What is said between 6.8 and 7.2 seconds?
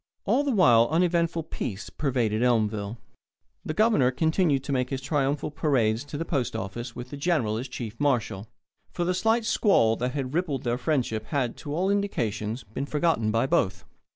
with the